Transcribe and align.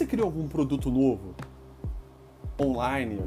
você 0.00 0.06
cria 0.06 0.24
algum 0.24 0.48
produto 0.48 0.90
novo, 0.90 1.34
online, 2.58 3.20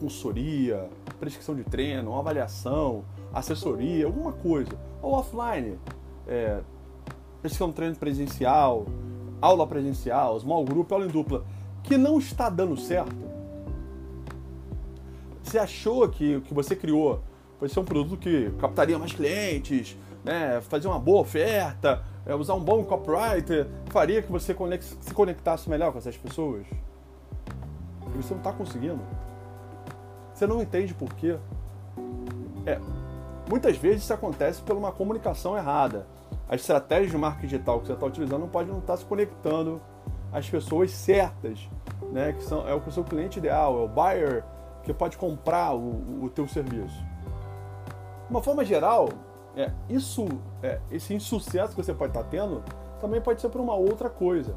consultoria, 0.00 0.88
prescrição 1.20 1.54
de 1.54 1.64
treino, 1.64 2.18
avaliação, 2.18 3.04
assessoria, 3.30 4.06
alguma 4.06 4.32
coisa, 4.32 4.72
ou 5.02 5.12
offline, 5.12 5.78
é, 6.26 6.62
prescrição 7.42 7.68
de 7.68 7.74
treino 7.74 7.94
presencial, 7.94 8.86
aula 9.38 9.66
presencial, 9.66 10.40
small 10.40 10.64
group, 10.64 10.90
aula 10.90 11.04
em 11.04 11.10
dupla, 11.10 11.44
que 11.82 11.98
não 11.98 12.18
está 12.18 12.48
dando 12.48 12.74
certo, 12.78 13.14
você 15.42 15.58
achou 15.58 16.08
que 16.08 16.36
o 16.36 16.40
que 16.40 16.54
você 16.54 16.74
criou 16.74 17.20
vai 17.60 17.68
ser 17.68 17.80
um 17.80 17.84
produto 17.84 18.16
que 18.16 18.50
captaria 18.58 18.98
mais 18.98 19.12
clientes, 19.12 19.94
né, 20.28 20.60
fazer 20.60 20.86
uma 20.86 20.98
boa 20.98 21.22
oferta, 21.22 22.02
é, 22.26 22.34
usar 22.34 22.52
um 22.52 22.60
bom 22.60 22.84
copywriter, 22.84 23.66
faria 23.86 24.20
que 24.20 24.30
você 24.30 24.54
se 25.00 25.14
conectasse 25.14 25.70
melhor 25.70 25.90
com 25.90 25.96
essas 25.96 26.18
pessoas? 26.18 26.66
E 28.14 28.16
você 28.16 28.34
não 28.34 28.38
está 28.38 28.52
conseguindo. 28.52 29.00
Você 30.34 30.46
não 30.46 30.60
entende 30.60 30.92
por 30.92 31.14
quê. 31.14 31.38
É, 32.66 32.78
muitas 33.48 33.78
vezes 33.78 34.02
isso 34.02 34.12
acontece 34.12 34.60
por 34.60 34.76
uma 34.76 34.92
comunicação 34.92 35.56
errada. 35.56 36.06
As 36.46 36.60
estratégias 36.60 37.10
de 37.10 37.16
marketing 37.16 37.46
digital 37.46 37.80
que 37.80 37.86
você 37.86 37.94
está 37.94 38.04
utilizando 38.04 38.40
não 38.40 38.48
pode 38.48 38.68
não 38.68 38.80
estar 38.80 38.92
tá 38.92 38.96
se 38.98 39.06
conectando 39.06 39.80
às 40.30 40.48
pessoas 40.48 40.90
certas, 40.90 41.66
né? 42.12 42.34
Que 42.34 42.42
são, 42.42 42.68
é 42.68 42.74
o 42.74 42.90
seu 42.90 43.02
cliente 43.02 43.38
ideal, 43.38 43.80
é 43.80 43.84
o 43.84 43.88
buyer 43.88 44.44
que 44.82 44.92
pode 44.92 45.16
comprar 45.16 45.74
o, 45.74 46.24
o 46.24 46.28
teu 46.28 46.46
serviço. 46.46 46.98
De 48.26 48.30
uma 48.30 48.42
forma 48.42 48.62
geral, 48.62 49.08
é, 49.58 49.72
isso, 49.88 50.24
é, 50.62 50.78
esse 50.88 51.12
insucesso 51.12 51.74
que 51.74 51.82
você 51.82 51.92
pode 51.92 52.10
estar 52.10 52.22
tá 52.22 52.28
tendo 52.30 52.62
também 53.00 53.20
pode 53.20 53.40
ser 53.40 53.48
por 53.48 53.60
uma 53.60 53.74
outra 53.74 54.08
coisa, 54.08 54.54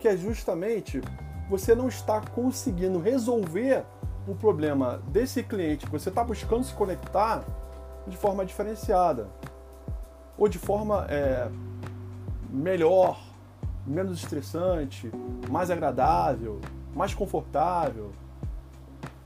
que 0.00 0.08
é 0.08 0.16
justamente 0.16 1.00
você 1.48 1.72
não 1.72 1.86
está 1.86 2.20
conseguindo 2.20 2.98
resolver 2.98 3.84
o 4.26 4.34
problema 4.34 5.00
desse 5.06 5.42
cliente 5.44 5.86
que 5.86 5.92
você 5.92 6.08
está 6.08 6.24
buscando 6.24 6.64
se 6.64 6.74
conectar 6.74 7.44
de 8.08 8.16
forma 8.16 8.44
diferenciada 8.44 9.28
ou 10.36 10.48
de 10.48 10.58
forma 10.58 11.06
é, 11.08 11.48
melhor, 12.50 13.20
menos 13.86 14.18
estressante, 14.18 15.12
mais 15.48 15.70
agradável, 15.70 16.60
mais 16.92 17.14
confortável, 17.14 18.10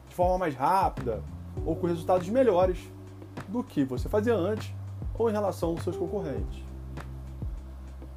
de 0.07 0.15
forma 0.15 0.37
mais 0.37 0.55
rápida 0.55 1.23
ou 1.65 1.75
com 1.75 1.87
resultados 1.87 2.29
melhores 2.29 2.79
do 3.49 3.65
que 3.65 3.85
você 3.85 4.07
fazia 4.07 4.35
antes 4.35 4.77
ou 5.19 5.29
em 5.29 5.33
relação 5.33 5.71
aos 5.71 5.83
seus 5.83 5.97
concorrentes. 5.97 6.63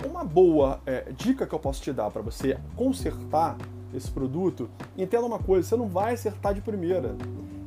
Uma 0.05 0.23
boa 0.23 0.80
é, 0.85 1.11
dica 1.16 1.45
que 1.45 1.53
eu 1.53 1.59
posso 1.59 1.81
te 1.81 1.91
dar 1.91 2.09
para 2.09 2.21
você 2.21 2.57
consertar 2.75 3.57
esse 3.94 4.09
produto, 4.09 4.69
entenda 4.97 5.25
uma 5.25 5.39
coisa, 5.39 5.67
você 5.67 5.75
não 5.75 5.88
vai 5.88 6.13
acertar 6.13 6.53
de 6.53 6.61
primeira. 6.61 7.16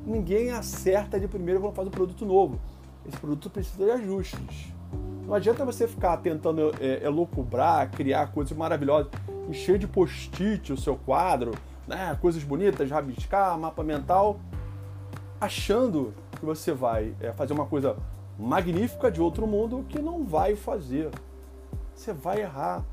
Ninguém 0.06 0.50
acerta 0.50 1.18
de 1.18 1.28
primeira 1.28 1.60
quando 1.60 1.74
faz 1.74 1.88
um 1.88 1.90
produto 1.90 2.24
novo. 2.24 2.58
Esse 3.06 3.18
produto 3.18 3.50
precisa 3.50 3.84
de 3.84 3.90
ajustes. 3.90 4.72
Não 5.26 5.34
adianta 5.34 5.64
você 5.64 5.86
ficar 5.86 6.16
tentando 6.18 6.74
é, 6.80 7.04
elocubrar, 7.04 7.90
criar 7.90 8.32
coisas 8.32 8.56
maravilhosas, 8.56 9.10
encher 9.48 9.78
de 9.78 9.86
post-it 9.86 10.72
o 10.72 10.76
seu 10.76 10.96
quadro, 10.96 11.52
né, 11.86 12.16
coisas 12.20 12.42
bonitas, 12.42 12.90
rabiscar, 12.90 13.58
mapa 13.58 13.82
mental, 13.82 14.38
achando 15.40 16.14
que 16.38 16.44
você 16.44 16.72
vai 16.72 17.14
é, 17.20 17.32
fazer 17.32 17.52
uma 17.52 17.66
coisa 17.66 17.96
magnífica 18.38 19.10
de 19.10 19.20
outro 19.20 19.46
mundo 19.46 19.84
que 19.88 20.00
não 20.00 20.24
vai 20.24 20.56
fazer. 20.56 21.10
Você 21.94 22.12
vai 22.12 22.40
errar. 22.40 22.84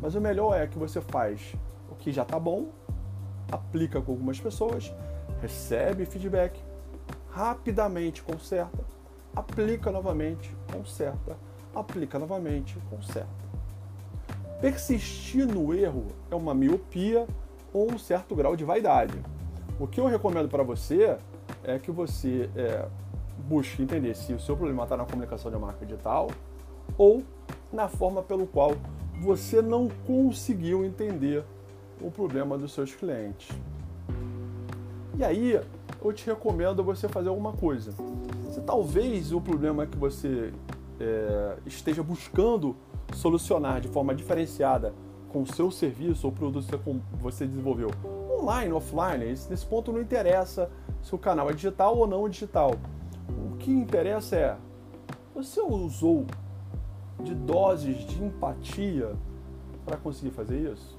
Mas 0.00 0.14
o 0.14 0.20
melhor 0.20 0.54
é 0.54 0.66
que 0.66 0.78
você 0.78 1.00
faz 1.00 1.54
o 1.90 1.94
que 1.94 2.12
já 2.12 2.22
está 2.22 2.38
bom, 2.38 2.68
aplica 3.50 4.00
com 4.00 4.12
algumas 4.12 4.38
pessoas, 4.38 4.92
recebe 5.40 6.04
feedback, 6.04 6.62
rapidamente 7.30 8.22
conserta, 8.22 8.84
aplica 9.34 9.90
novamente, 9.90 10.54
conserta, 10.72 11.36
aplica 11.74 12.18
novamente, 12.18 12.78
conserta. 12.88 13.28
Persistir 14.60 15.46
no 15.46 15.74
erro 15.74 16.06
é 16.30 16.34
uma 16.34 16.54
miopia 16.54 17.26
ou 17.72 17.90
um 17.90 17.98
certo 17.98 18.34
grau 18.34 18.54
de 18.54 18.64
vaidade. 18.64 19.18
O 19.78 19.86
que 19.86 20.00
eu 20.00 20.06
recomendo 20.06 20.48
para 20.48 20.62
você 20.62 21.16
é 21.64 21.78
que 21.78 21.90
você 21.90 22.50
é, 22.54 22.86
busque 23.40 23.82
entender 23.82 24.14
se 24.14 24.32
o 24.32 24.40
seu 24.40 24.56
problema 24.56 24.84
está 24.84 24.96
na 24.96 25.04
comunicação 25.04 25.50
de 25.50 25.58
marca 25.58 25.84
digital 25.84 26.30
ou 26.96 27.22
na 27.72 27.88
forma 27.88 28.22
pelo 28.22 28.46
qual 28.46 28.72
você 29.20 29.60
não 29.60 29.88
conseguiu 30.06 30.84
entender 30.84 31.44
o 32.00 32.10
problema 32.10 32.56
dos 32.56 32.72
seus 32.72 32.94
clientes. 32.94 33.48
E 35.16 35.24
aí, 35.24 35.60
eu 36.02 36.12
te 36.12 36.26
recomendo 36.26 36.82
você 36.82 37.08
fazer 37.08 37.28
alguma 37.28 37.52
coisa. 37.52 37.92
Se 38.50 38.60
talvez 38.62 39.32
o 39.32 39.40
problema 39.40 39.86
que 39.86 39.98
você 39.98 40.52
é, 40.98 41.56
esteja 41.66 42.02
buscando 42.02 42.74
solucionar 43.14 43.80
de 43.80 43.88
forma 43.88 44.14
diferenciada 44.14 44.94
com 45.30 45.42
o 45.42 45.46
seu 45.46 45.70
serviço 45.70 46.26
ou 46.26 46.32
produto 46.32 46.66
que 46.66 47.22
você 47.22 47.46
desenvolveu, 47.46 47.90
online, 48.40 48.72
offline, 48.72 49.24
nesse 49.48 49.66
ponto 49.66 49.92
não 49.92 50.00
interessa 50.00 50.70
se 51.02 51.14
o 51.14 51.18
canal 51.18 51.50
é 51.50 51.52
digital 51.52 51.96
ou 51.96 52.06
não 52.06 52.28
digital 52.28 52.72
que 53.60 53.70
interessa 53.70 54.36
é: 54.36 54.56
você 55.34 55.60
usou 55.60 56.26
de 57.22 57.34
doses 57.34 57.98
de 58.06 58.24
empatia 58.24 59.12
para 59.84 59.96
conseguir 59.96 60.30
fazer 60.30 60.72
isso? 60.72 60.98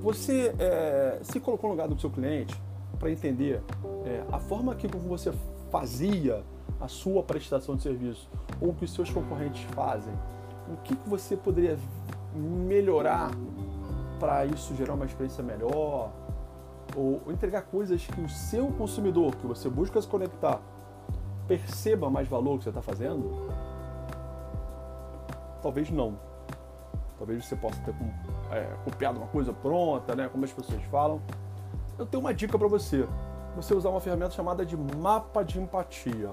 Você 0.00 0.54
é, 0.58 1.18
se 1.22 1.40
colocou 1.40 1.68
no 1.68 1.74
lugar 1.74 1.88
do 1.88 1.98
seu 1.98 2.10
cliente 2.10 2.58
para 2.98 3.10
entender 3.10 3.62
é, 4.04 4.24
a 4.30 4.38
forma 4.38 4.74
que 4.74 4.86
você 4.86 5.32
fazia 5.70 6.42
a 6.80 6.88
sua 6.88 7.22
prestação 7.22 7.76
de 7.76 7.82
serviço 7.82 8.28
ou 8.60 8.70
o 8.70 8.74
que 8.74 8.84
os 8.84 8.94
seus 8.94 9.10
concorrentes 9.10 9.62
fazem? 9.74 10.12
O 10.68 10.76
que, 10.78 10.96
que 10.96 11.08
você 11.08 11.36
poderia 11.36 11.78
melhorar 12.34 13.30
para 14.18 14.46
isso 14.46 14.74
gerar 14.76 14.94
uma 14.94 15.04
experiência 15.04 15.42
melhor? 15.42 16.10
Ou 16.96 17.22
entregar 17.28 17.62
coisas 17.62 18.06
que 18.06 18.20
o 18.20 18.28
seu 18.28 18.68
consumidor, 18.68 19.34
que 19.36 19.46
você 19.46 19.68
busca 19.68 20.00
se 20.00 20.08
conectar, 20.08 20.60
perceba 21.46 22.08
mais 22.10 22.28
valor 22.28 22.58
que 22.58 22.64
você 22.64 22.70
está 22.70 22.82
fazendo? 22.82 23.48
Talvez 25.62 25.90
não. 25.90 26.18
Talvez 27.18 27.44
você 27.44 27.54
possa 27.56 27.80
ter 27.82 27.94
é, 28.50 28.66
copiado 28.84 29.18
uma 29.18 29.28
coisa 29.28 29.52
pronta, 29.52 30.14
né, 30.14 30.28
como 30.28 30.44
as 30.44 30.52
pessoas 30.52 30.82
falam. 30.84 31.20
Eu 31.98 32.06
tenho 32.06 32.22
uma 32.22 32.32
dica 32.32 32.58
para 32.58 32.68
você. 32.68 33.06
Você 33.56 33.74
usar 33.74 33.90
uma 33.90 34.00
ferramenta 34.00 34.30
chamada 34.30 34.64
de 34.64 34.76
mapa 34.76 35.42
de 35.42 35.60
empatia. 35.60 36.30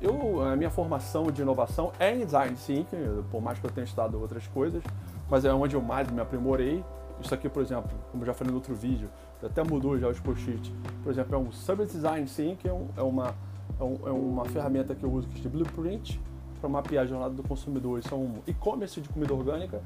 Eu, 0.00 0.42
a 0.42 0.54
minha 0.54 0.70
formação 0.70 1.30
de 1.30 1.40
inovação 1.40 1.92
é 1.98 2.14
em 2.14 2.24
design 2.24 2.54
thinking, 2.56 3.24
por 3.30 3.40
mais 3.40 3.58
que 3.58 3.64
eu 3.64 3.70
tenha 3.70 3.84
estudado 3.84 4.20
outras 4.20 4.46
coisas, 4.48 4.82
mas 5.30 5.44
é 5.44 5.52
onde 5.52 5.74
eu 5.74 5.80
mais 5.80 6.10
me 6.10 6.20
aprimorei. 6.20 6.84
Isso 7.20 7.34
aqui, 7.34 7.48
por 7.48 7.62
exemplo, 7.62 7.90
como 8.12 8.24
já 8.24 8.34
falei 8.34 8.50
no 8.50 8.58
outro 8.58 8.74
vídeo, 8.74 9.08
até 9.42 9.62
mudou 9.62 9.98
já 9.98 10.08
os 10.08 10.20
post-its. 10.20 10.72
Por 11.02 11.10
exemplo, 11.10 11.34
é 11.34 11.38
um 11.38 11.52
Service 11.52 11.92
Design 11.92 12.26
que 12.56 12.68
é, 12.68 12.72
um, 12.72 12.88
é, 12.96 13.02
uma, 13.02 13.34
é, 13.80 13.84
um, 13.84 13.98
é, 14.06 14.10
uma 14.10 14.44
ferramenta 14.44 14.94
que 14.94 15.04
eu 15.04 15.10
uso 15.10 15.28
que 15.28 15.38
é 15.38 15.42
de 15.42 15.48
Blueprint 15.48 16.20
para 16.60 16.68
mapear 16.68 17.04
a 17.04 17.06
jornada 17.06 17.34
do 17.34 17.42
consumidor. 17.42 17.98
Isso 17.98 18.14
é 18.14 18.16
um 18.16 18.34
e-commerce 18.46 19.00
de 19.00 19.08
comida 19.08 19.32
orgânica 19.32 19.80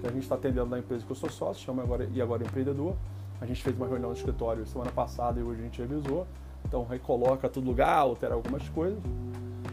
que 0.00 0.06
a 0.06 0.10
gente 0.10 0.22
está 0.22 0.34
atendendo 0.34 0.66
na 0.66 0.78
empresa 0.78 1.04
que 1.04 1.10
eu 1.10 1.16
sou 1.16 1.30
sócio, 1.30 1.64
chama 1.64 1.82
agora 1.82 2.08
e 2.12 2.20
agora 2.20 2.42
empreendedor. 2.42 2.94
A 3.40 3.46
gente 3.46 3.62
fez 3.62 3.76
uma 3.76 3.86
reunião 3.86 4.10
no 4.10 4.16
escritório 4.16 4.66
semana 4.66 4.90
passada 4.90 5.38
e 5.40 5.42
hoje 5.42 5.60
a 5.60 5.64
gente 5.64 5.80
revisou. 5.80 6.26
Então 6.64 6.84
recoloca 6.84 7.48
tudo 7.48 7.66
lugar, 7.66 7.98
altera 7.98 8.34
algumas 8.34 8.68
coisas. 8.70 8.98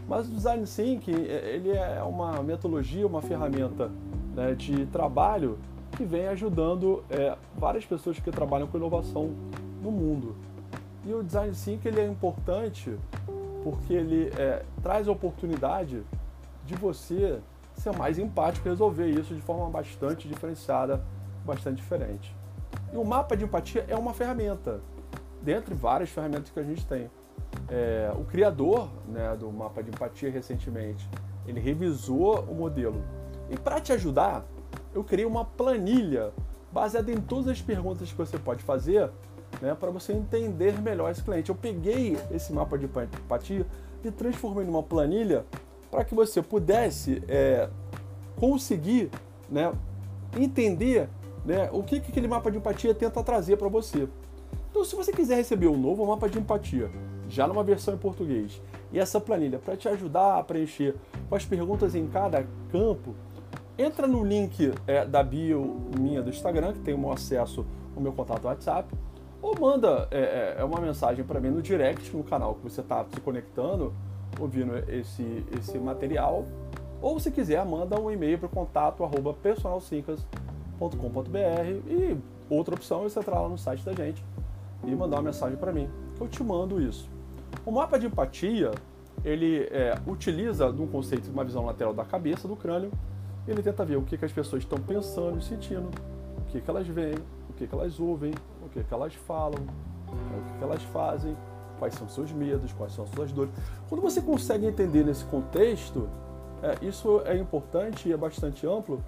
Mas 0.08 0.28
o 0.28 0.30
Design 0.32 0.66
Sync, 0.66 1.10
ele 1.10 1.70
é 1.70 2.02
uma 2.02 2.42
metodologia, 2.42 3.06
uma 3.06 3.22
ferramenta 3.22 3.90
né, 4.34 4.54
de 4.54 4.86
trabalho 4.86 5.58
que 5.96 6.04
vem 6.04 6.26
ajudando 6.28 7.04
é, 7.10 7.36
várias 7.56 7.84
pessoas 7.84 8.18
que 8.18 8.30
trabalham 8.30 8.66
com 8.66 8.76
inovação 8.76 9.30
no 9.82 9.90
mundo. 9.90 10.36
E 11.04 11.12
o 11.12 11.22
Design 11.22 11.52
Thinking 11.52 11.88
ele 11.88 12.00
é 12.00 12.06
importante 12.06 12.96
porque 13.62 13.94
ele 13.94 14.30
é, 14.38 14.64
traz 14.82 15.08
a 15.08 15.12
oportunidade 15.12 16.02
de 16.66 16.74
você 16.74 17.40
ser 17.74 17.96
mais 17.96 18.18
empático 18.18 18.68
e 18.68 18.70
resolver 18.70 19.08
isso 19.08 19.34
de 19.34 19.40
forma 19.40 19.68
bastante 19.68 20.28
diferenciada, 20.28 21.02
bastante 21.44 21.76
diferente. 21.76 22.34
E 22.92 22.96
o 22.96 23.04
mapa 23.04 23.36
de 23.36 23.44
empatia 23.44 23.84
é 23.88 23.96
uma 23.96 24.14
ferramenta, 24.14 24.80
dentre 25.42 25.74
várias 25.74 26.10
ferramentas 26.10 26.50
que 26.50 26.60
a 26.60 26.62
gente 26.62 26.86
tem. 26.86 27.10
É, 27.68 28.12
o 28.16 28.24
criador 28.24 28.88
né, 29.08 29.36
do 29.38 29.50
mapa 29.50 29.82
de 29.82 29.90
empatia 29.90 30.30
recentemente, 30.30 31.08
ele 31.46 31.60
revisou 31.60 32.40
o 32.44 32.54
modelo. 32.54 33.02
E 33.50 33.58
para 33.58 33.80
te 33.80 33.92
ajudar, 33.92 34.44
eu 34.94 35.02
criei 35.02 35.26
uma 35.26 35.44
planilha 35.44 36.32
baseada 36.72 37.10
em 37.10 37.20
todas 37.20 37.48
as 37.48 37.60
perguntas 37.60 38.10
que 38.10 38.16
você 38.16 38.38
pode 38.38 38.62
fazer 38.62 39.10
né, 39.60 39.74
para 39.74 39.90
você 39.90 40.12
entender 40.12 40.80
melhor 40.80 41.10
esse 41.10 41.22
cliente. 41.22 41.50
Eu 41.50 41.54
peguei 41.54 42.16
esse 42.30 42.52
mapa 42.52 42.78
de 42.78 42.86
empatia 42.86 43.66
e 44.04 44.10
transformei 44.10 44.64
numa 44.64 44.82
planilha 44.82 45.44
para 45.90 46.04
que 46.04 46.14
você 46.14 46.42
pudesse 46.42 47.22
é, 47.28 47.68
conseguir 48.36 49.10
né, 49.48 49.72
entender 50.36 51.08
né, 51.44 51.68
o 51.72 51.82
que, 51.82 52.00
que 52.00 52.10
aquele 52.10 52.28
mapa 52.28 52.50
de 52.50 52.58
empatia 52.58 52.94
tenta 52.94 53.22
trazer 53.22 53.56
para 53.56 53.68
você. 53.68 54.08
Então, 54.70 54.84
se 54.84 54.96
você 54.96 55.12
quiser 55.12 55.36
receber 55.36 55.68
um 55.68 55.76
novo 55.76 56.04
mapa 56.06 56.28
de 56.28 56.38
empatia, 56.38 56.90
já 57.28 57.46
numa 57.46 57.62
versão 57.62 57.94
em 57.94 57.98
português, 57.98 58.60
e 58.92 58.98
essa 58.98 59.20
planilha 59.20 59.58
para 59.58 59.76
te 59.76 59.88
ajudar 59.88 60.38
a 60.38 60.42
preencher 60.42 60.96
com 61.28 61.34
as 61.36 61.44
perguntas 61.44 61.94
em 61.94 62.06
cada 62.08 62.44
campo, 62.70 63.14
entra 63.78 64.06
no 64.06 64.24
link 64.24 64.72
é, 64.86 65.04
da 65.04 65.22
bio 65.22 65.80
minha 65.98 66.22
do 66.22 66.30
Instagram, 66.30 66.72
que 66.72 66.80
tem 66.80 66.94
um 66.94 67.10
acesso 67.10 67.66
ao 67.94 68.02
meu 68.02 68.12
contato 68.12 68.46
WhatsApp, 68.46 68.88
ou 69.42 69.58
manda 69.58 70.08
é, 70.10 70.18
é, 70.18 70.56
é 70.58 70.64
uma 70.64 70.80
mensagem 70.80 71.24
para 71.24 71.40
mim 71.40 71.50
no 71.50 71.60
direct 71.60 72.16
no 72.16 72.24
canal 72.24 72.54
que 72.54 72.62
você 72.62 72.80
está 72.80 73.04
se 73.12 73.20
conectando, 73.20 73.92
ouvindo 74.40 74.76
esse, 74.88 75.44
esse 75.58 75.78
material, 75.78 76.46
ou 77.00 77.20
se 77.20 77.30
quiser, 77.30 77.64
manda 77.66 78.00
um 78.00 78.10
e-mail 78.10 78.38
para 78.38 78.46
o 78.46 78.48
contato 78.48 79.04
arroba 79.04 79.34
personalsincas.com.br 79.34 81.36
e 81.86 82.16
outra 82.48 82.74
opção 82.74 83.00
é 83.00 83.02
você 83.04 83.18
entrar 83.18 83.40
lá 83.40 83.48
no 83.48 83.58
site 83.58 83.84
da 83.84 83.92
gente 83.92 84.24
e 84.82 84.94
mandar 84.94 85.16
uma 85.16 85.24
mensagem 85.24 85.58
para 85.58 85.72
mim, 85.72 85.88
que 86.16 86.22
eu 86.22 86.28
te 86.28 86.42
mando 86.42 86.80
isso. 86.80 87.08
O 87.64 87.70
mapa 87.70 87.98
de 87.98 88.06
empatia, 88.06 88.70
ele 89.24 89.68
é, 89.70 89.98
utiliza 90.06 90.72
de 90.72 90.80
um 90.80 90.86
conceito, 90.86 91.30
uma 91.30 91.44
visão 91.44 91.64
lateral 91.64 91.92
da 91.92 92.04
cabeça, 92.04 92.48
do 92.48 92.56
crânio, 92.56 92.90
ele 93.50 93.62
tenta 93.62 93.84
ver 93.84 93.96
o 93.96 94.02
que, 94.02 94.16
que 94.16 94.24
as 94.24 94.32
pessoas 94.32 94.62
estão 94.62 94.78
pensando 94.78 95.38
e 95.38 95.42
sentindo, 95.42 95.90
o 96.38 96.42
que, 96.50 96.60
que 96.60 96.70
elas 96.70 96.86
veem, 96.86 97.16
o 97.48 97.52
que, 97.52 97.66
que 97.66 97.74
elas 97.74 97.98
ouvem, 98.00 98.32
o 98.64 98.68
que, 98.68 98.82
que 98.82 98.94
elas 98.94 99.14
falam, 99.14 99.60
o 100.08 100.52
que, 100.52 100.58
que 100.58 100.64
elas 100.64 100.82
fazem, 100.84 101.36
quais 101.78 101.94
são 101.94 102.08
seus 102.08 102.32
medos, 102.32 102.72
quais 102.72 102.92
são 102.92 103.06
suas 103.06 103.32
dores. 103.32 103.52
Quando 103.88 104.00
você 104.00 104.20
consegue 104.20 104.66
entender 104.66 105.04
nesse 105.04 105.24
contexto, 105.24 106.08
é, 106.62 106.84
isso 106.86 107.20
é 107.26 107.36
importante 107.36 108.08
e 108.08 108.12
é 108.12 108.16
bastante 108.16 108.66
amplo, 108.66 109.02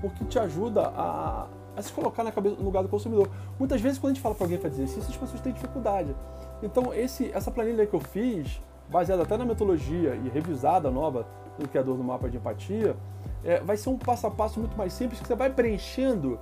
porque 0.00 0.24
te 0.24 0.38
ajuda 0.38 0.88
a, 0.88 1.46
a 1.76 1.82
se 1.82 1.92
colocar 1.92 2.24
na 2.24 2.32
cabeça, 2.32 2.56
no 2.56 2.64
lugar 2.64 2.82
do 2.82 2.88
consumidor. 2.88 3.28
Muitas 3.58 3.80
vezes, 3.80 3.98
quando 3.98 4.12
a 4.12 4.14
gente 4.14 4.22
fala 4.22 4.34
para 4.34 4.44
alguém 4.44 4.58
fazer 4.58 4.82
exercício, 4.82 5.10
as 5.10 5.16
pessoas 5.16 5.40
têm 5.40 5.52
dificuldade. 5.52 6.14
Então, 6.62 6.92
esse, 6.94 7.30
essa 7.32 7.50
planilha 7.50 7.86
que 7.86 7.94
eu 7.94 8.00
fiz, 8.00 8.60
baseada 8.88 9.22
até 9.22 9.36
na 9.36 9.44
metodologia 9.44 10.14
e 10.14 10.28
revisada 10.28 10.90
nova 10.90 11.26
do 11.58 11.68
criador 11.68 11.96
do 11.96 12.04
mapa 12.04 12.28
de 12.28 12.36
empatia, 12.36 12.96
é, 13.44 13.60
vai 13.60 13.76
ser 13.76 13.88
um 13.88 13.98
passo 13.98 14.26
a 14.26 14.30
passo 14.30 14.60
muito 14.60 14.76
mais 14.76 14.92
simples 14.92 15.20
que 15.20 15.26
você 15.26 15.34
vai 15.34 15.50
preenchendo 15.50 16.38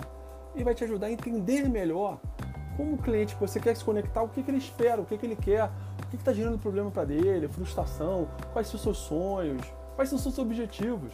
e 0.55 0.63
vai 0.63 0.75
te 0.75 0.85
ajudar 0.85 1.07
a 1.07 1.13
entender 1.13 1.69
melhor 1.69 2.19
como 2.77 2.95
o 2.95 2.99
cliente 2.99 3.35
que 3.35 3.41
você 3.41 3.61
quer 3.61 3.77
se 3.77 3.85
conectar, 3.85 4.23
o 4.23 4.29
que, 4.29 4.43
que 4.43 4.51
ele 4.51 4.59
espera, 4.59 5.01
o 5.01 5.05
que, 5.05 5.17
que 5.17 5.27
ele 5.27 5.37
quer, 5.37 5.65
o 5.65 6.07
que 6.09 6.17
está 6.17 6.33
gerando 6.33 6.59
problema 6.59 6.91
para 6.91 7.05
dele, 7.05 7.47
frustração, 7.49 8.29
quais 8.53 8.69
são 8.69 8.77
os 8.77 8.83
seus 8.83 8.99
sonhos, 8.99 9.63
quais 9.97 10.09
são 10.09 10.17
os 10.17 10.23
seus 10.23 10.39
objetivos, 10.39 11.13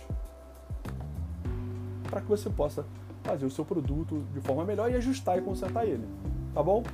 para 2.08 2.20
que 2.20 2.28
você 2.28 2.48
possa 2.48 2.84
fazer 3.24 3.44
o 3.44 3.50
seu 3.50 3.64
produto 3.64 4.24
de 4.32 4.40
forma 4.40 4.64
melhor 4.64 4.90
e 4.90 4.94
ajustar 4.94 5.38
e 5.38 5.42
consertar 5.42 5.84
ele. 5.84 6.06
Tá 6.54 6.62
bom? 6.62 6.84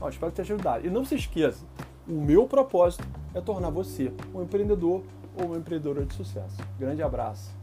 Ó, 0.00 0.08
espero 0.08 0.30
te 0.32 0.42
ajudar. 0.42 0.84
E 0.84 0.90
não 0.90 1.04
se 1.04 1.14
esqueça, 1.14 1.64
o 2.06 2.12
meu 2.12 2.46
propósito 2.46 3.06
é 3.34 3.40
tornar 3.40 3.70
você 3.70 4.12
um 4.34 4.42
empreendedor 4.42 5.02
ou 5.38 5.46
uma 5.46 5.56
empreendedora 5.56 6.04
de 6.04 6.14
sucesso. 6.14 6.56
Grande 6.78 7.02
abraço. 7.02 7.59